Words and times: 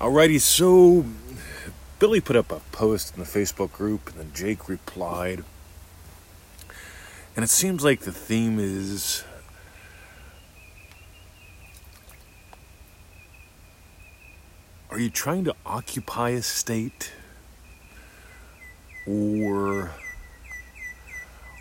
Alrighty, 0.00 0.40
so 0.40 1.04
Billy 2.00 2.20
put 2.20 2.34
up 2.34 2.50
a 2.50 2.60
post 2.72 3.14
in 3.14 3.20
the 3.20 3.28
Facebook 3.28 3.72
group, 3.72 4.08
and 4.10 4.18
then 4.18 4.32
Jake 4.34 4.68
replied. 4.68 5.44
And 7.36 7.44
it 7.44 7.48
seems 7.48 7.84
like 7.84 8.00
the 8.00 8.12
theme 8.12 8.58
is 8.58 9.24
Are 14.90 15.00
you 15.00 15.10
trying 15.10 15.44
to 15.44 15.54
occupy 15.66 16.30
a 16.30 16.42
state? 16.42 17.12
Or 19.08 19.90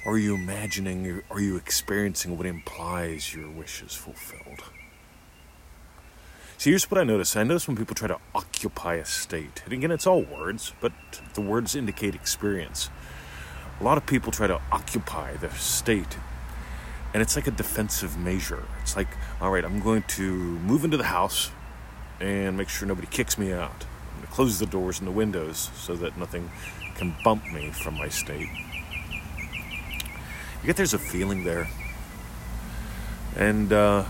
are 0.05 0.17
you 0.17 0.35
imagining, 0.35 1.23
are 1.31 1.39
you 1.39 1.55
experiencing 1.55 2.37
what 2.37 2.45
implies 2.45 3.33
your 3.33 3.49
wish 3.49 3.81
is 3.81 3.93
fulfilled? 3.93 4.63
Here's 6.63 6.89
what 6.89 6.97
I 6.97 7.03
notice. 7.03 7.35
I 7.35 7.43
notice 7.43 7.67
when 7.67 7.75
people 7.75 7.93
try 7.93 8.07
to 8.07 8.19
occupy 8.33 8.95
a 8.95 9.03
state, 9.03 9.61
and 9.65 9.73
again, 9.73 9.91
it's 9.91 10.07
all 10.07 10.21
words, 10.21 10.71
but 10.79 10.93
the 11.33 11.41
words 11.41 11.75
indicate 11.75 12.15
experience. 12.15 12.89
A 13.81 13.83
lot 13.83 13.97
of 13.97 14.05
people 14.05 14.31
try 14.31 14.47
to 14.47 14.61
occupy 14.71 15.35
the 15.35 15.49
state, 15.49 16.17
and 17.13 17.21
it's 17.21 17.35
like 17.35 17.47
a 17.47 17.51
defensive 17.51 18.17
measure. 18.17 18.63
It's 18.81 18.95
like, 18.95 19.09
all 19.41 19.51
right, 19.51 19.65
I'm 19.65 19.81
going 19.81 20.03
to 20.03 20.31
move 20.31 20.85
into 20.85 20.95
the 20.95 21.03
house 21.03 21.51
and 22.21 22.55
make 22.55 22.69
sure 22.69 22.87
nobody 22.87 23.07
kicks 23.07 23.37
me 23.37 23.51
out. 23.51 23.83
I'm 24.13 24.19
going 24.19 24.27
to 24.27 24.33
close 24.33 24.57
the 24.57 24.65
doors 24.65 24.99
and 24.99 25.07
the 25.07 25.11
windows 25.11 25.69
so 25.75 25.97
that 25.97 26.17
nothing 26.17 26.49
can 26.95 27.13
bump 27.25 27.45
me 27.51 27.71
from 27.71 27.97
my 27.97 28.07
state. 28.07 28.47
You 30.61 30.67
get 30.67 30.77
there's 30.77 30.93
a 30.93 30.99
feeling 30.99 31.43
there. 31.43 31.67
And, 33.35 33.73
uh, 33.73 34.05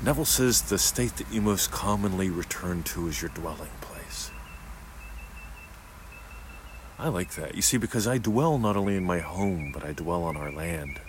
Neville 0.00 0.24
says 0.24 0.62
the 0.62 0.78
state 0.78 1.16
that 1.16 1.32
you 1.32 1.40
most 1.40 1.72
commonly 1.72 2.30
return 2.30 2.84
to 2.84 3.08
is 3.08 3.20
your 3.20 3.30
dwelling 3.30 3.70
place. 3.80 4.30
I 7.00 7.08
like 7.08 7.34
that. 7.34 7.56
You 7.56 7.62
see, 7.62 7.78
because 7.78 8.06
I 8.06 8.18
dwell 8.18 8.58
not 8.58 8.76
only 8.76 8.94
in 8.94 9.04
my 9.04 9.18
home, 9.18 9.72
but 9.72 9.84
I 9.84 9.92
dwell 9.92 10.22
on 10.22 10.36
our 10.36 10.52
land. 10.52 11.00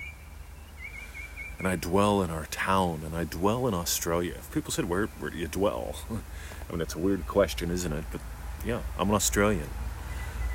And 1.59 1.67
I 1.67 1.75
dwell 1.75 2.23
in 2.23 2.31
our 2.31 2.45
town, 2.47 3.01
and 3.05 3.15
I 3.15 3.25
dwell 3.25 3.67
in 3.67 3.75
Australia. 3.75 4.33
If 4.37 4.51
people 4.51 4.71
said, 4.71 4.85
Where, 4.85 5.05
where 5.05 5.29
do 5.29 5.37
you 5.37 5.47
dwell? 5.47 5.95
I 6.09 6.71
mean, 6.71 6.81
it's 6.81 6.95
a 6.95 6.99
weird 6.99 7.27
question, 7.27 7.69
isn't 7.69 7.93
it? 7.93 8.05
But 8.11 8.21
yeah, 8.65 8.81
I'm 8.97 9.09
an 9.09 9.15
Australian. 9.15 9.69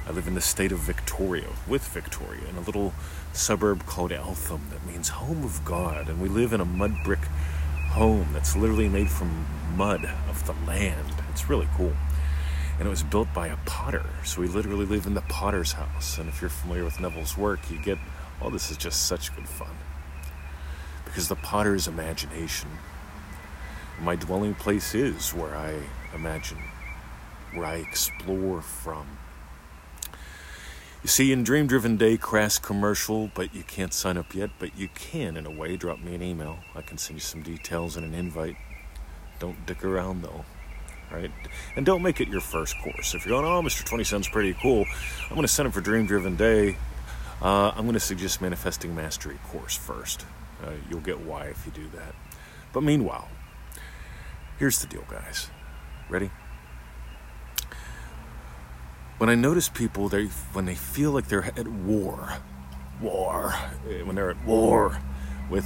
I 0.08 0.10
live 0.10 0.27
in 0.27 0.34
the 0.34 0.40
state 0.40 0.72
of 0.72 0.80
Victoria, 0.80 1.48
with 1.68 1.86
Victoria, 1.88 2.48
in 2.48 2.56
a 2.56 2.60
little 2.60 2.94
suburb 3.32 3.86
called 3.86 4.12
Eltham 4.12 4.62
that 4.70 4.84
means 4.86 5.10
home 5.10 5.44
of 5.44 5.64
God. 5.64 6.08
And 6.08 6.20
we 6.20 6.28
live 6.28 6.52
in 6.52 6.60
a 6.60 6.64
mud 6.64 6.96
brick 7.05 7.20
home 7.94 8.26
that's 8.32 8.56
literally 8.56 8.88
made 8.88 9.08
from 9.08 9.46
mud 9.76 10.04
of 10.28 10.44
the 10.46 10.52
land. 10.66 11.14
It's 11.30 11.48
really 11.48 11.68
cool. 11.76 11.92
And 12.76 12.88
it 12.88 12.90
was 12.90 13.04
built 13.04 13.32
by 13.32 13.46
a 13.46 13.56
potter. 13.66 14.04
So 14.24 14.40
we 14.40 14.48
literally 14.48 14.84
live 14.84 15.06
in 15.06 15.14
the 15.14 15.20
potter's 15.20 15.72
house. 15.74 16.18
And 16.18 16.28
if 16.28 16.40
you're 16.40 16.50
familiar 16.50 16.84
with 16.84 16.98
Neville's 16.98 17.38
work, 17.38 17.70
you 17.70 17.78
get, 17.78 17.98
oh, 18.42 18.50
this 18.50 18.72
is 18.72 18.76
just 18.76 19.06
such 19.06 19.34
good 19.36 19.48
fun. 19.48 19.70
Because 21.04 21.28
the 21.28 21.36
potter's 21.36 21.86
imagination, 21.86 22.68
my 24.00 24.16
dwelling 24.16 24.56
place 24.56 24.92
is 24.92 25.32
where 25.32 25.54
I 25.54 25.78
imagine, 26.16 26.58
where 27.52 27.66
I 27.66 27.76
explore 27.76 28.60
from. 28.60 29.06
You 31.05 31.08
see, 31.08 31.33
in 31.33 31.44
Dream 31.44 31.66
Driven 31.66 31.98
Day, 31.98 32.16
crass 32.16 32.58
commercial, 32.58 33.30
but 33.34 33.55
you 33.55 33.62
can't 33.62 33.92
sign 33.92 34.16
up 34.16 34.34
yet, 34.34 34.48
but 34.58 34.74
you 34.78 34.88
can, 34.94 35.36
in 35.36 35.44
a 35.44 35.50
way. 35.50 35.77
Drop 35.77 36.00
me 36.00 36.14
an 36.14 36.22
email. 36.22 36.61
I 36.74 36.80
can 36.80 36.96
send 36.96 37.19
you 37.19 37.20
some 37.20 37.42
details 37.42 37.98
and 37.98 38.06
an 38.06 38.14
invite. 38.14 38.56
Don't 39.38 39.66
dick 39.66 39.84
around, 39.84 40.22
though. 40.22 40.46
Right? 41.12 41.30
And 41.77 41.84
don't 41.84 42.00
make 42.00 42.22
it 42.22 42.28
your 42.28 42.41
first 42.41 42.74
course. 42.83 43.14
If 43.14 43.27
you're 43.27 43.38
going, 43.38 43.44
oh, 43.44 43.61
Mr. 43.61 43.84
20 43.84 44.02
sounds 44.02 44.30
pretty 44.30 44.55
cool, 44.62 44.86
I'm 45.24 45.34
going 45.36 45.42
to 45.42 45.48
send 45.48 45.69
up 45.69 45.74
for 45.74 45.83
Dream 45.83 46.06
Driven 46.06 46.36
Day. 46.36 46.78
Uh, 47.42 47.68
I'm 47.77 47.83
going 47.83 47.92
to 47.92 48.01
suggest 48.01 48.40
Manifesting 48.40 48.95
Mastery 48.95 49.39
course 49.48 49.77
first. 49.77 50.24
Uh, 50.64 50.70
you'll 50.89 51.01
get 51.01 51.20
why 51.20 51.48
if 51.48 51.67
you 51.67 51.73
do 51.73 51.86
that. 51.96 52.14
But 52.73 52.83
meanwhile, 52.83 53.28
here's 54.58 54.78
the 54.78 54.86
deal, 54.86 55.05
guys. 55.11 55.51
Ready? 56.08 56.30
When 59.24 59.30
I 59.30 59.40
notice 59.40 59.70
people, 59.70 60.11
they 60.11 60.27
when 60.52 60.67
they 60.67 60.74
feel 60.74 61.11
like 61.11 61.29
they're 61.29 61.46
at 61.46 61.67
war, 61.67 62.40
war, 63.01 63.55
eh, 63.89 64.02
when 64.02 64.17
they're 64.17 64.29
at 64.29 64.45
war 64.45 65.01
with 65.48 65.64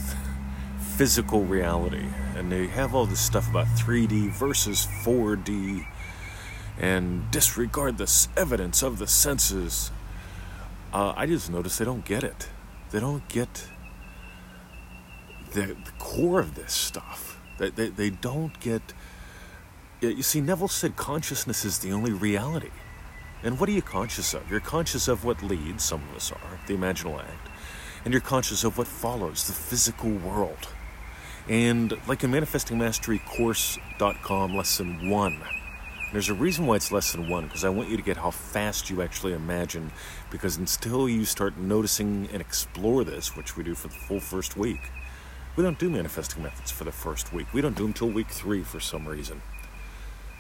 physical 0.96 1.42
reality, 1.42 2.06
and 2.36 2.52
they 2.52 2.68
have 2.68 2.94
all 2.94 3.04
this 3.04 3.18
stuff 3.18 3.50
about 3.50 3.66
3D 3.66 4.30
versus 4.30 4.86
4D, 5.02 5.84
and 6.78 7.28
disregard 7.32 7.98
the 7.98 8.28
evidence 8.36 8.80
of 8.84 9.00
the 9.00 9.08
senses. 9.08 9.90
Uh, 10.92 11.12
I 11.16 11.26
just 11.26 11.50
notice 11.50 11.78
they 11.78 11.84
don't 11.84 12.04
get 12.04 12.22
it. 12.22 12.48
They 12.92 13.00
don't 13.00 13.26
get 13.26 13.66
the, 15.54 15.62
the 15.62 15.92
core 15.98 16.38
of 16.38 16.54
this 16.54 16.72
stuff. 16.72 17.40
They, 17.58 17.70
they, 17.70 17.88
they 17.88 18.10
don't 18.10 18.60
get. 18.60 18.82
You 20.00 20.22
see, 20.22 20.40
Neville 20.40 20.68
said 20.68 20.94
consciousness 20.94 21.64
is 21.64 21.80
the 21.80 21.90
only 21.90 22.12
reality. 22.12 22.70
And 23.42 23.60
what 23.60 23.68
are 23.68 23.72
you 23.72 23.82
conscious 23.82 24.32
of? 24.34 24.50
You're 24.50 24.60
conscious 24.60 25.06
of 25.06 25.24
what 25.24 25.40
leads, 25.42 25.84
some 25.84 26.02
of 26.10 26.16
us 26.16 26.32
are, 26.32 26.58
the 26.66 26.76
imaginal 26.76 27.20
act. 27.20 27.48
And 28.04 28.12
you're 28.12 28.20
conscious 28.20 28.64
of 28.64 28.76
what 28.76 28.88
follows, 28.88 29.46
the 29.46 29.52
physical 29.52 30.10
world. 30.10 30.68
And 31.48 31.94
like 32.08 32.24
in 32.24 32.32
manifestingmasterycourse.com, 32.32 34.56
lesson 34.56 35.08
one, 35.08 35.40
there's 36.12 36.28
a 36.28 36.34
reason 36.34 36.66
why 36.66 36.76
it's 36.76 36.90
lesson 36.90 37.28
one, 37.28 37.44
because 37.44 37.64
I 37.64 37.68
want 37.68 37.90
you 37.90 37.96
to 37.96 38.02
get 38.02 38.16
how 38.16 38.30
fast 38.30 38.90
you 38.90 39.02
actually 39.02 39.34
imagine. 39.34 39.92
Because 40.30 40.56
until 40.56 41.08
you 41.08 41.24
start 41.24 41.56
noticing 41.56 42.28
and 42.32 42.40
explore 42.40 43.04
this, 43.04 43.36
which 43.36 43.56
we 43.56 43.62
do 43.62 43.74
for 43.74 43.88
the 43.88 43.94
full 43.94 44.20
first 44.20 44.56
week, 44.56 44.90
we 45.54 45.62
don't 45.62 45.78
do 45.78 45.90
manifesting 45.90 46.42
methods 46.42 46.70
for 46.70 46.84
the 46.84 46.92
first 46.92 47.32
week. 47.32 47.52
We 47.52 47.60
don't 47.60 47.76
do 47.76 47.82
them 47.82 47.90
until 47.90 48.08
week 48.08 48.30
three 48.30 48.62
for 48.62 48.80
some 48.80 49.06
reason. 49.06 49.42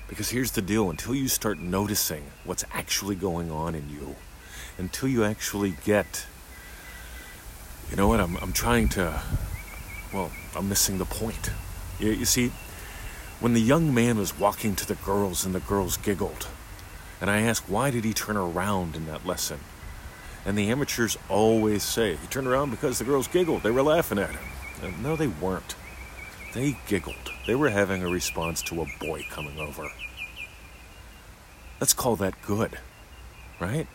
Because 0.08 0.30
here's 0.30 0.52
the 0.52 0.62
deal 0.62 0.90
until 0.90 1.14
you 1.14 1.28
start 1.28 1.58
noticing 1.58 2.24
what's 2.44 2.64
actually 2.72 3.14
going 3.14 3.50
on 3.50 3.74
in 3.74 3.90
you, 3.90 4.16
until 4.78 5.08
you 5.08 5.22
actually 5.22 5.74
get, 5.84 6.26
you 7.90 7.96
know 7.96 8.08
what, 8.08 8.18
I'm, 8.18 8.36
I'm 8.38 8.52
trying 8.52 8.88
to, 8.90 9.20
well, 10.12 10.32
I'm 10.56 10.68
missing 10.68 10.96
the 10.98 11.04
point. 11.04 11.50
You, 12.00 12.10
you 12.10 12.24
see, 12.24 12.52
when 13.40 13.52
the 13.52 13.60
young 13.60 13.94
man 13.94 14.16
was 14.18 14.38
walking 14.38 14.74
to 14.76 14.86
the 14.86 14.94
girls 14.94 15.44
and 15.44 15.54
the 15.54 15.60
girls 15.60 15.98
giggled, 15.98 16.48
and 17.20 17.28
I 17.28 17.42
asked, 17.42 17.68
why 17.68 17.90
did 17.90 18.04
he 18.04 18.14
turn 18.14 18.36
around 18.36 18.96
in 18.96 19.06
that 19.06 19.26
lesson? 19.26 19.60
And 20.46 20.56
the 20.56 20.70
amateurs 20.70 21.18
always 21.28 21.82
say, 21.82 22.16
he 22.16 22.26
turned 22.28 22.46
around 22.46 22.70
because 22.70 22.98
the 22.98 23.04
girls 23.04 23.28
giggled. 23.28 23.62
They 23.62 23.70
were 23.70 23.82
laughing 23.82 24.18
at 24.18 24.30
him. 24.30 24.44
And 24.82 25.02
no, 25.02 25.16
they 25.16 25.26
weren't. 25.26 25.74
They 26.54 26.76
giggled. 26.86 27.32
They 27.46 27.54
were 27.54 27.68
having 27.68 28.02
a 28.02 28.08
response 28.08 28.62
to 28.62 28.82
a 28.82 28.86
boy 28.98 29.24
coming 29.30 29.58
over. 29.58 29.88
Let's 31.80 31.92
call 31.92 32.16
that 32.16 32.40
good, 32.42 32.78
right? 33.60 33.86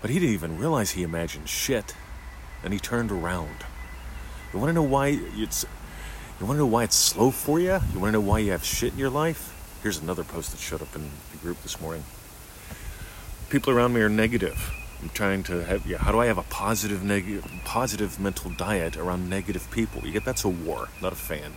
But 0.00 0.10
he 0.10 0.18
didn't 0.18 0.34
even 0.34 0.58
realize 0.58 0.92
he 0.92 1.02
imagined 1.02 1.48
shit, 1.48 1.94
and 2.62 2.72
he 2.72 2.78
turned 2.78 3.10
around. 3.10 3.64
You 4.52 4.58
want 4.58 4.70
to 4.70 4.74
know 4.74 4.82
why 4.82 5.18
it's 5.34 5.64
you 6.38 6.44
want 6.44 6.56
to 6.56 6.60
know 6.60 6.66
why 6.66 6.84
it's 6.84 6.96
slow 6.96 7.30
for 7.30 7.58
you? 7.58 7.80
You 7.92 7.98
want 7.98 8.12
to 8.12 8.12
know 8.12 8.20
why 8.20 8.40
you 8.40 8.50
have 8.52 8.62
shit 8.62 8.92
in 8.92 8.98
your 8.98 9.10
life? 9.10 9.78
Here's 9.82 9.98
another 9.98 10.22
post 10.22 10.50
that 10.50 10.60
showed 10.60 10.82
up 10.82 10.94
in 10.94 11.10
the 11.32 11.38
group 11.38 11.62
this 11.62 11.80
morning. 11.80 12.04
People 13.48 13.72
around 13.72 13.94
me 13.94 14.02
are 14.02 14.10
negative. 14.10 14.70
I'm 15.02 15.10
trying 15.10 15.42
to 15.44 15.64
have 15.64 15.86
yeah, 15.86 15.98
how 15.98 16.12
do 16.12 16.20
I 16.20 16.26
have 16.26 16.38
a 16.38 16.42
positive 16.42 17.02
mental 18.20 18.50
diet 18.50 18.96
around 18.96 19.28
negative 19.28 19.70
people? 19.70 20.04
You 20.04 20.12
get 20.12 20.24
that's 20.24 20.44
a 20.44 20.48
war, 20.48 20.88
not 21.02 21.12
a 21.12 21.16
fan. 21.16 21.52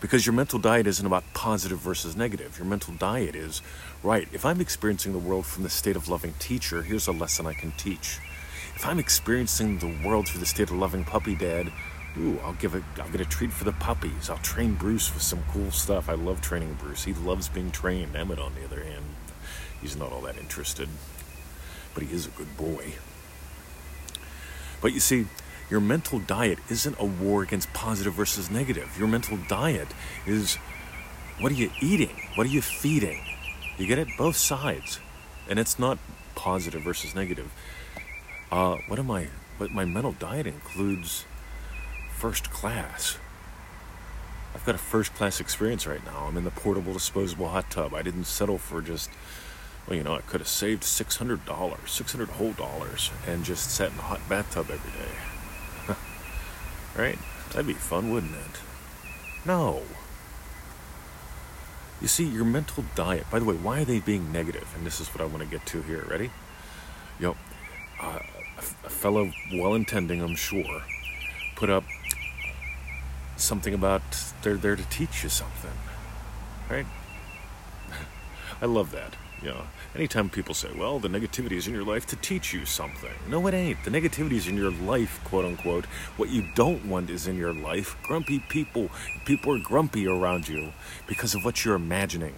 Because 0.00 0.24
your 0.24 0.32
mental 0.32 0.58
diet 0.58 0.86
isn't 0.86 1.04
about 1.04 1.24
positive 1.34 1.78
versus 1.78 2.16
negative. 2.16 2.56
Your 2.56 2.66
mental 2.66 2.94
diet 2.94 3.34
is, 3.34 3.60
right, 4.02 4.26
if 4.32 4.46
I'm 4.46 4.60
experiencing 4.60 5.12
the 5.12 5.18
world 5.18 5.44
from 5.44 5.62
the 5.62 5.68
state 5.68 5.94
of 5.94 6.08
loving 6.08 6.32
teacher, 6.38 6.82
here's 6.82 7.06
a 7.06 7.12
lesson 7.12 7.46
I 7.46 7.52
can 7.52 7.72
teach. 7.72 8.18
If 8.74 8.86
I'm 8.86 8.98
experiencing 8.98 9.78
the 9.78 9.94
world 10.02 10.26
through 10.26 10.40
the 10.40 10.46
state 10.46 10.70
of 10.70 10.76
loving 10.76 11.04
puppy 11.04 11.34
dad, 11.34 11.70
ooh, 12.16 12.38
I'll 12.42 12.54
give 12.54 12.74
it 12.74 12.82
I'll 12.98 13.10
get 13.10 13.20
a 13.20 13.26
treat 13.26 13.52
for 13.52 13.64
the 13.64 13.72
puppies. 13.72 14.30
I'll 14.30 14.38
train 14.38 14.74
Bruce 14.74 15.12
with 15.12 15.22
some 15.22 15.42
cool 15.52 15.70
stuff. 15.70 16.08
I 16.08 16.14
love 16.14 16.40
training 16.40 16.78
Bruce. 16.80 17.04
He 17.04 17.12
loves 17.12 17.48
being 17.48 17.70
trained. 17.70 18.16
Emmett 18.16 18.38
on 18.38 18.54
the 18.54 18.64
other 18.64 18.82
hand, 18.82 19.04
he's 19.82 19.96
not 19.96 20.12
all 20.12 20.22
that 20.22 20.38
interested. 20.38 20.88
But 22.00 22.08
he 22.08 22.14
is 22.14 22.26
a 22.26 22.30
good 22.30 22.56
boy. 22.56 22.94
But 24.80 24.94
you 24.94 25.00
see, 25.00 25.26
your 25.68 25.80
mental 25.80 26.18
diet 26.18 26.58
isn't 26.70 26.96
a 26.98 27.04
war 27.04 27.42
against 27.42 27.70
positive 27.74 28.14
versus 28.14 28.50
negative. 28.50 28.96
Your 28.98 29.06
mental 29.06 29.38
diet 29.50 29.88
is 30.26 30.56
what 31.40 31.52
are 31.52 31.56
you 31.56 31.70
eating? 31.82 32.16
What 32.36 32.46
are 32.46 32.50
you 32.50 32.62
feeding? 32.62 33.22
You 33.76 33.86
get 33.86 33.98
it 33.98 34.08
both 34.16 34.36
sides. 34.36 34.98
And 35.46 35.58
it's 35.58 35.78
not 35.78 35.98
positive 36.36 36.80
versus 36.80 37.14
negative. 37.14 37.52
Uh, 38.50 38.76
what 38.88 38.98
am 38.98 39.10
I? 39.10 39.26
But 39.58 39.70
my 39.70 39.84
mental 39.84 40.12
diet 40.12 40.46
includes 40.46 41.26
first 42.16 42.50
class. 42.50 43.18
I've 44.54 44.64
got 44.64 44.74
a 44.74 44.78
first 44.78 45.12
class 45.12 45.38
experience 45.38 45.86
right 45.86 46.02
now. 46.06 46.24
I'm 46.26 46.38
in 46.38 46.44
the 46.44 46.50
portable 46.50 46.94
disposable 46.94 47.48
hot 47.48 47.70
tub. 47.70 47.92
I 47.92 48.00
didn't 48.00 48.24
settle 48.24 48.56
for 48.56 48.80
just, 48.80 49.10
well, 49.90 49.96
you 49.96 50.04
know, 50.04 50.14
I 50.14 50.20
could 50.20 50.40
have 50.40 50.46
saved 50.46 50.84
$600, 50.84 51.88
600 51.88 52.28
whole 52.28 52.52
dollars, 52.52 53.10
and 53.26 53.44
just 53.44 53.72
sat 53.72 53.90
in 53.90 53.98
a 53.98 54.02
hot 54.02 54.20
bathtub 54.28 54.70
every 54.70 54.92
day. 54.92 55.96
right? 56.96 57.18
That'd 57.48 57.66
be 57.66 57.72
fun, 57.72 58.12
wouldn't 58.12 58.36
it? 58.36 58.60
No. 59.44 59.82
You 62.00 62.06
see, 62.06 62.24
your 62.24 62.44
mental 62.44 62.84
diet, 62.94 63.26
by 63.32 63.40
the 63.40 63.44
way, 63.44 63.56
why 63.56 63.80
are 63.80 63.84
they 63.84 63.98
being 63.98 64.30
negative? 64.30 64.72
And 64.76 64.86
this 64.86 65.00
is 65.00 65.08
what 65.08 65.22
I 65.22 65.24
want 65.24 65.40
to 65.40 65.48
get 65.48 65.66
to 65.66 65.82
here. 65.82 66.06
Ready? 66.08 66.30
Yo, 67.18 67.36
uh, 68.00 68.20
a 68.58 68.90
fellow 68.90 69.32
well 69.52 69.74
intending, 69.74 70.22
I'm 70.22 70.36
sure, 70.36 70.82
put 71.56 71.68
up 71.68 71.82
something 73.36 73.74
about 73.74 74.02
they're 74.42 74.54
there 74.54 74.76
to 74.76 74.84
teach 74.84 75.24
you 75.24 75.28
something. 75.28 75.72
Right? 76.70 76.86
I 78.62 78.66
love 78.66 78.92
that. 78.92 79.16
You 79.42 79.48
know, 79.48 79.62
anytime 79.94 80.28
people 80.28 80.54
say, 80.54 80.68
well, 80.76 80.98
the 80.98 81.08
negativity 81.08 81.52
is 81.52 81.66
in 81.66 81.72
your 81.72 81.84
life 81.84 82.06
to 82.08 82.16
teach 82.16 82.52
you 82.52 82.66
something. 82.66 83.10
No, 83.28 83.46
it 83.46 83.54
ain't. 83.54 83.82
The 83.84 83.90
negativity 83.90 84.32
is 84.32 84.46
in 84.46 84.56
your 84.56 84.70
life, 84.70 85.18
quote 85.24 85.46
unquote. 85.46 85.86
What 86.16 86.28
you 86.28 86.44
don't 86.54 86.84
want 86.84 87.08
is 87.08 87.26
in 87.26 87.38
your 87.38 87.54
life. 87.54 87.96
Grumpy 88.02 88.40
people, 88.50 88.90
people 89.24 89.54
are 89.54 89.58
grumpy 89.58 90.06
around 90.06 90.48
you 90.48 90.72
because 91.06 91.34
of 91.34 91.44
what 91.44 91.64
you're 91.64 91.74
imagining. 91.74 92.34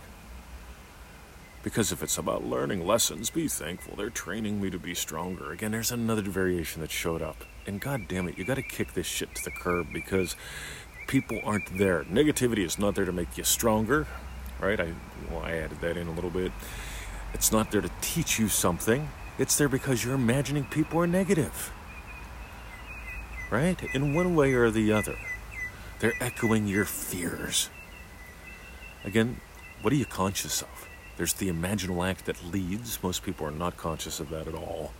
Because 1.65 1.93
if 1.93 2.03
it's 2.03 2.19
about 2.19 2.45
learning 2.45 2.87
lessons, 2.87 3.31
be 3.31 3.49
thankful. 3.49 3.95
They're 3.97 4.11
training 4.11 4.61
me 4.61 4.71
to 4.71 4.79
be 4.79 4.95
stronger. 4.95 5.53
Again, 5.53 5.73
there's 5.73 5.93
another 5.93 6.23
variation 6.23 6.83
that 6.83 6.91
showed 6.91 7.23
up. 7.23 7.45
And 7.67 7.81
god 7.81 8.09
damn 8.09 8.29
it, 8.29 8.37
you 8.37 8.45
gotta 8.45 8.63
kick 8.63 8.95
this 8.95 9.07
shit 9.07 9.35
to 9.37 9.45
the 9.45 9.53
curb 9.53 9.89
because 9.93 10.35
people 11.07 11.41
aren't 11.45 11.79
there. 11.79 12.05
Negativity 12.05 12.65
is 12.65 12.79
not 12.79 12.95
there 12.97 13.05
to 13.05 13.13
make 13.13 13.39
you 13.39 13.45
stronger, 13.45 14.07
right? 14.61 14.81
I, 14.81 14.93
well, 15.31 15.43
I 15.43 15.53
added 15.53 15.81
that 15.81 15.97
in 15.97 16.09
a 16.09 16.13
little 16.13 16.31
bit. 16.31 16.51
It's 17.35 17.53
not 17.53 17.71
there 17.71 17.81
to 17.81 17.91
teach 18.01 18.39
you 18.39 18.49
something. 18.49 19.09
It's 19.39 19.57
there 19.57 19.69
because 19.69 20.05
you're 20.05 20.15
imagining 20.15 20.65
people 20.65 21.01
are 21.01 21.07
negative. 21.07 21.73
Right? 23.51 23.83
In 23.95 24.15
one 24.15 24.35
way 24.35 24.55
or 24.55 24.71
the 24.71 24.93
other. 24.93 25.17
They're 26.01 26.15
echoing 26.21 26.67
your 26.67 26.85
fears. 26.85 27.71
Again, 29.05 29.41
what 29.83 29.93
are 29.93 29.97
you 29.97 30.05
conscious 30.05 30.63
of? 30.63 30.89
There's 31.17 31.35
the 31.35 31.49
imaginal 31.49 32.09
act 32.09 32.27
that 32.27 32.45
leads. 32.45 33.03
Most 33.03 33.23
people 33.23 33.47
are 33.47 33.53
not 33.53 33.77
conscious 33.77 34.21
of 34.21 34.31
that 34.31 34.49
at 34.49 34.55
all. 34.55 34.93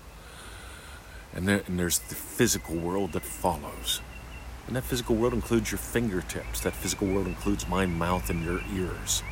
And, 1.35 1.49
there, 1.49 1.63
and 1.67 1.79
there's 1.79 1.99
the 1.99 2.15
physical 2.15 2.77
world 2.77 3.13
that 3.13 3.23
follows. 3.23 4.01
And 4.67 4.77
that 4.77 4.85
physical 4.85 5.17
world 5.17 5.35
includes 5.35 5.71
your 5.73 5.79
fingertips. 5.79 6.61
That 6.61 6.75
physical 6.75 7.09
world 7.09 7.27
includes 7.27 7.69
my 7.69 7.87
mouth 7.87 8.31
and 8.31 8.45
your 8.45 8.61
ears. 8.75 9.23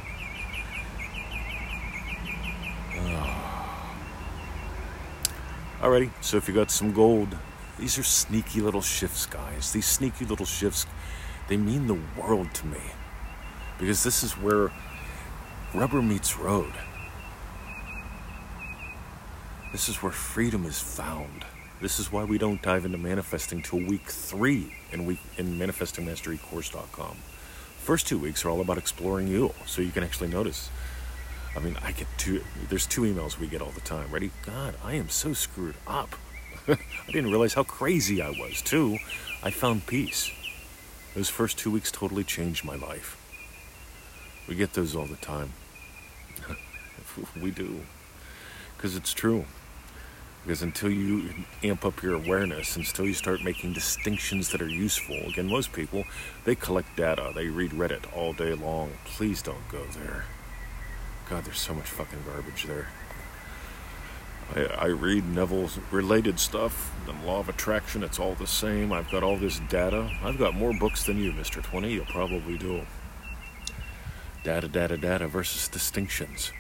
Alrighty, 5.81 6.11
so 6.21 6.37
if 6.37 6.47
you 6.47 6.55
got 6.55 6.71
some 6.71 6.93
gold, 6.93 7.37
these 7.79 7.99
are 7.99 8.03
sneaky 8.03 8.61
little 8.61 8.83
shifts, 8.83 9.25
guys. 9.25 9.73
These 9.73 9.87
sneaky 9.87 10.27
little 10.27 10.45
shifts, 10.45 10.85
they 11.49 11.57
mean 11.57 11.87
the 11.87 11.99
world 12.21 12.53
to 12.55 12.67
me. 12.67 12.83
Because 13.79 14.05
this 14.05 14.23
is 14.23 14.33
where 14.33 14.71
rubber 15.73 16.03
meets 16.03 16.39
road. 16.39 16.73
This 19.73 19.89
is 19.89 20.03
where 20.03 20.13
freedom 20.13 20.67
is 20.67 20.79
found. 20.79 21.47
This 21.81 21.99
is 21.99 22.13
why 22.13 22.25
we 22.25 22.37
don't 22.37 22.61
dive 22.61 22.85
into 22.85 22.99
manifesting 22.99 23.63
till 23.63 23.79
week 23.79 24.07
three 24.07 24.75
in 24.93 25.07
week 25.07 25.21
in 25.39 25.59
manifestingmasterycourse.com. 25.59 27.17
First 27.79 28.07
two 28.07 28.19
weeks 28.19 28.45
are 28.45 28.51
all 28.51 28.61
about 28.61 28.77
exploring 28.77 29.29
you, 29.29 29.55
so 29.65 29.81
you 29.81 29.91
can 29.91 30.05
actually 30.05 30.29
notice 30.29 30.69
I 31.57 31.59
mean, 31.59 31.77
I 31.83 31.93
get 31.93 32.07
two, 32.17 32.45
there's 32.69 32.87
two 32.87 33.03
emails 33.03 33.39
we 33.39 33.47
get 33.47 33.61
all 33.61 33.71
the 33.71 33.81
time. 33.81 34.11
Ready? 34.11 34.31
God, 34.47 34.77
I 34.85 34.95
am 34.95 35.09
so 35.09 35.33
screwed 35.33 35.75
up. 35.87 36.15
I 36.69 36.77
didn't 37.07 37.31
realize 37.31 37.55
how 37.55 37.65
crazy 37.65 38.23
I 38.23 38.31
was, 38.31 38.63
too. 38.63 38.99
I 39.43 39.51
found 39.51 39.87
peace. 39.87 40.31
Those 41.15 41.29
first 41.29 41.59
two 41.59 41.71
weeks 41.71 41.91
totally 41.91 42.23
changed 42.23 42.65
my 42.65 42.77
life. 42.77 43.17
We 44.49 44.55
get 44.55 44.75
those 44.75 44.95
all 44.95 45.07
the 45.07 45.17
time. 45.17 45.53
we 47.43 47.51
do. 47.51 47.81
Because 48.77 48.95
it's 48.95 49.13
true. 49.13 49.45
Because 50.45 50.63
until 50.63 50.91
you 50.91 51.31
amp 51.63 51.85
up 51.85 52.03
your 52.03 52.15
awareness, 52.15 52.77
until 52.77 53.07
you 53.07 53.13
start 53.13 53.43
making 53.43 53.73
distinctions 53.73 54.51
that 54.53 54.63
are 54.63 54.69
useful, 54.69 55.17
again, 55.27 55.49
most 55.49 55.73
people, 55.73 56.05
they 56.45 56.55
collect 56.55 56.97
data, 56.97 57.33
they 57.35 57.49
read 57.49 57.73
Reddit 57.73 58.05
all 58.17 58.33
day 58.33 58.55
long. 58.55 58.93
Please 59.05 59.43
don't 59.43 59.69
go 59.69 59.85
there. 59.87 60.25
God, 61.31 61.45
there's 61.45 61.61
so 61.61 61.75
much 61.75 61.87
fucking 61.87 62.19
garbage 62.27 62.65
there. 62.65 62.89
I, 64.57 64.65
I 64.65 64.87
read 64.87 65.29
Neville's 65.29 65.79
related 65.93 66.41
stuff, 66.41 66.93
the 67.07 67.13
law 67.25 67.39
of 67.39 67.49
attraction, 67.49 68.03
it's 68.03 68.19
all 68.19 68.35
the 68.35 68.49
same. 68.49 68.93
I've 68.93 69.09
got 69.13 69.23
all 69.23 69.37
this 69.37 69.61
data. 69.69 70.11
I've 70.25 70.39
got 70.39 70.55
more 70.55 70.75
books 70.75 71.05
than 71.05 71.23
you, 71.23 71.31
Mr. 71.31 71.63
20. 71.63 71.93
You'll 71.93 72.05
probably 72.07 72.59
do. 72.59 72.85
Data, 74.43 74.67
data, 74.67 74.97
data 74.97 75.29
versus 75.29 75.69
distinctions. 75.69 76.53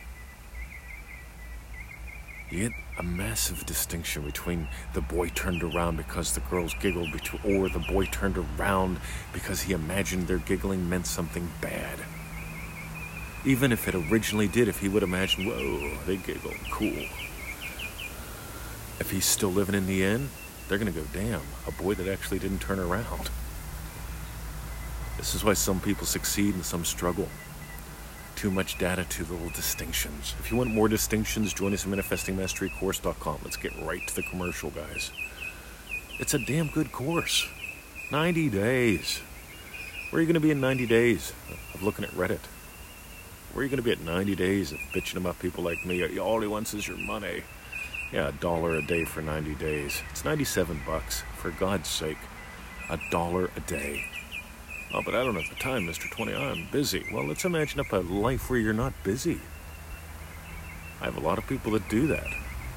You 2.49 2.69
get 2.69 2.79
a 2.97 3.03
massive 3.03 3.67
distinction 3.67 4.23
between 4.23 4.69
the 4.95 5.01
boy 5.01 5.31
turned 5.31 5.65
around 5.65 5.97
because 5.97 6.33
the 6.33 6.41
girls 6.43 6.75
giggled, 6.75 7.09
or 7.45 7.69
the 7.69 7.85
boy 7.91 8.05
turned 8.07 8.39
around 8.39 9.01
because 9.33 9.63
he 9.63 9.73
imagined 9.73 10.29
their 10.29 10.39
giggling 10.39 10.89
meant 10.89 11.07
something 11.07 11.51
bad. 11.61 11.99
Even 13.45 13.73
if 13.73 13.89
it 13.89 13.95
originally 13.95 14.49
did, 14.49 14.69
if 14.69 14.81
he 14.81 14.89
would 14.89 15.03
imagine, 15.03 15.47
whoa, 15.47 15.97
they 16.07 16.17
giggle, 16.17 16.53
cool. 16.71 17.07
If 18.99 19.11
he's 19.11 19.25
still 19.25 19.51
living 19.51 19.75
in 19.75 19.87
the 19.87 20.05
inn, 20.05 20.29
they're 20.69 20.79
going 20.79 20.93
to 20.93 20.99
go, 20.99 21.07
damn, 21.13 21.41
a 21.67 21.73
boy 21.73 21.95
that 21.95 22.07
actually 22.07 22.39
didn't 22.39 22.61
turn 22.61 22.79
around. 22.79 23.31
This 25.17 25.35
is 25.35 25.43
why 25.43 25.55
some 25.55 25.81
people 25.81 26.07
succeed 26.07 26.55
and 26.55 26.65
some 26.65 26.85
struggle. 26.85 27.29
Too 28.37 28.51
much 28.51 28.79
data, 28.79 29.05
too 29.09 29.25
little 29.25 29.51
distinctions. 29.51 30.35
If 30.39 30.51
you 30.51 30.57
want 30.57 30.71
more 30.71 30.89
distinctions, 30.89 31.53
join 31.53 31.73
us 31.73 31.85
at 31.85 31.93
manifestingmasterycourse.com. 31.93 33.41
Let's 33.43 33.57
get 33.57 33.73
right 33.83 34.07
to 34.07 34.17
the 34.17 34.23
commercial, 34.23 34.71
guys. 34.71 35.13
It's 36.19 36.35
a 36.35 36.39
damn 36.39 36.69
good 36.69 36.93
course. 36.93 37.49
90 38.13 38.51
days. 38.51 39.21
Where 40.11 40.19
are 40.19 40.23
you 40.23 40.27
going 40.27 40.35
to 40.35 40.41
be 40.41 40.51
in 40.51 40.61
90 40.61 40.87
days 40.87 41.33
of 41.75 41.83
looking 41.83 42.05
at 42.05 42.11
Reddit? 42.13 42.41
Where 43.53 43.63
are 43.63 43.65
you 43.65 43.69
going 43.69 43.79
to 43.79 43.83
be 43.83 43.91
at 43.91 44.01
90 44.01 44.37
days 44.37 44.71
of 44.71 44.79
bitching 44.95 45.17
about 45.17 45.41
people 45.41 45.65
like 45.65 45.85
me? 45.85 46.19
All 46.21 46.41
he 46.41 46.47
wants 46.47 46.73
is 46.73 46.87
your 46.87 46.97
money. 46.97 47.43
Yeah, 48.13 48.29
a 48.29 48.33
dollar 48.33 48.77
a 48.77 48.83
day 48.83 49.05
for 49.05 49.23
90 49.23 49.57
days. 49.57 50.03
It's 50.11 50.25
97 50.25 50.83
bucks. 50.87 51.25
For 51.37 51.51
God's 51.51 51.89
sake, 51.89 52.19
a 52.89 52.99
dollar 53.11 53.51
a 53.57 53.61
day. 53.61 54.05
Oh, 54.95 55.03
but 55.05 55.17
I 55.17 55.25
don't 55.25 55.35
have 55.35 55.49
the 55.49 55.61
time, 55.61 55.87
Mr. 55.87 56.09
20. 56.11 56.33
I'm 56.33 56.69
busy. 56.71 57.05
Well, 57.13 57.27
let's 57.27 57.45
imagine 57.45 57.81
up 57.81 57.93
a 57.93 57.97
life 57.97 58.51
where 58.51 58.59
you're 58.59 58.73
not 58.73 58.93
busy. 59.03 59.41
I 61.01 61.07
have 61.07 61.17
a 61.17 61.21
lot 61.21 61.39
of 61.39 61.47
people 61.49 61.73
that 61.73 61.89
do 61.89 62.07
that. 62.07 62.27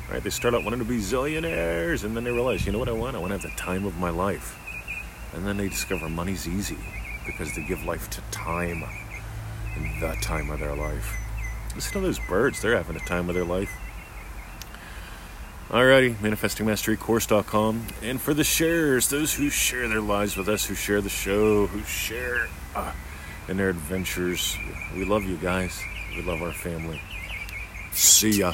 Right? 0.10 0.24
They 0.24 0.32
start 0.32 0.56
out 0.56 0.64
wanting 0.64 0.80
to 0.80 0.86
be 0.86 0.98
zillionaires, 0.98 2.04
and 2.04 2.16
then 2.16 2.24
they 2.24 2.32
realize, 2.32 2.66
you 2.66 2.72
know 2.72 2.80
what 2.80 2.90
I 2.90 2.94
want? 2.94 3.16
I 3.16 3.20
want 3.20 3.32
to 3.32 3.40
have 3.40 3.50
the 3.50 3.62
time 3.62 3.86
of 3.86 3.98
my 4.00 4.10
life. 4.10 4.58
And 5.34 5.46
then 5.46 5.58
they 5.58 5.70
discover 5.70 6.10
money's 6.10 6.48
easy 6.48 6.78
because 7.26 7.56
they 7.56 7.64
give 7.64 7.84
life 7.86 8.10
to 8.12 8.22
time 8.32 8.84
that 10.02 10.22
time 10.22 10.50
of 10.50 10.60
their 10.60 10.76
life. 10.76 11.18
Listen 11.76 11.94
to 11.94 12.00
those 12.02 12.20
birds, 12.20 12.62
they're 12.62 12.76
having 12.76 12.96
a 12.96 13.00
time 13.00 13.30
of 13.30 13.36
their 13.36 13.46
life. 13.46 13.72
Alrighty, 15.70 16.16
manifestingmasterycourse.com. 16.16 17.88
And 18.04 18.22
for 18.22 18.34
the 18.34 18.44
sharers, 18.44 19.10
those 19.10 19.34
who 19.34 19.50
share 19.50 19.88
their 19.88 20.02
lives 20.02 20.38
with 20.38 20.48
us, 20.48 20.66
who 20.66 20.76
share 20.76 21.02
the 21.02 21.10
show, 21.10 21.66
who 21.66 21.82
share 21.84 22.48
uh, 22.76 22.92
in 23.48 23.58
their 23.58 23.70
adventures, 23.70 24.56
we 24.94 25.04
love 25.04 25.24
you 25.24 25.38
guys. 25.38 25.82
We 26.16 26.22
love 26.22 26.44
our 26.44 26.52
family. 26.52 27.02
See 27.92 28.40
ya. 28.40 28.54